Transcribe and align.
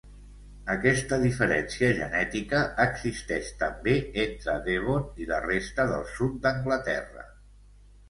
Aquesta 0.75 1.19
diferència 1.23 1.89
genètica 1.99 2.63
existeix 2.87 3.53
també 3.61 3.95
entre 4.27 4.59
Devon 4.71 5.25
i 5.27 5.31
la 5.37 5.43
resta 5.49 5.91
del 5.97 6.13
sud 6.19 6.45
d'Anglaterra. 6.49 7.33